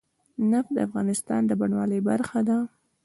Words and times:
نفت 0.51 0.69
د 0.75 0.77
افغانستان 0.87 1.41
د 1.45 1.51
بڼوالۍ 1.59 1.99
برخه 2.09 2.39
ده. 2.47 2.57